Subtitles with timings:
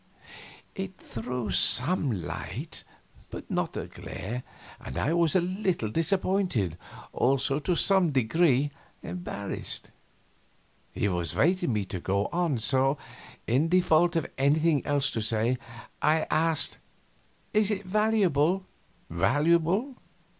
[0.73, 2.83] It threw some light,
[3.29, 4.41] but not a glare,
[4.79, 6.75] and I was a little disappointed,
[7.13, 8.71] also to some degree
[9.03, 9.91] embarrassed.
[10.91, 12.97] He was waiting for me to go on, so,
[13.45, 15.59] in default of anything else to say,
[16.01, 16.79] I asked,
[17.53, 18.65] "Is it valuable?"
[19.07, 19.93] "Valuable?